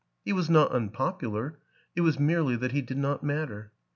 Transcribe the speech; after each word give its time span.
He 0.25 0.33
was 0.33 0.49
not 0.49 0.71
unpopular 0.71 1.59
it 1.95 2.01
was 2.01 2.17
merely 2.19 2.55
that 2.55 2.71
he 2.71 2.81
did 2.81 2.97
not 2.97 3.21
matter. 3.23 3.71